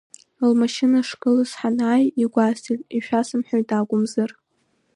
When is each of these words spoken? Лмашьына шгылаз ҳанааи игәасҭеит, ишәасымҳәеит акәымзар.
Лмашьына 0.49 0.99
шгылаз 1.09 1.51
ҳанааи 1.59 2.05
игәасҭеит, 2.23 2.81
ишәасымҳәеит 2.97 3.69
акәымзар. 3.79 4.31